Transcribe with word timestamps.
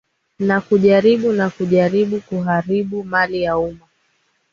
na 0.39 0.61
kujaribu 0.61 1.31
na 1.33 1.49
kujaribu 1.49 2.21
kuharibu 2.21 3.03
mali 3.03 3.41
ya 3.41 3.57
umma 3.57 3.85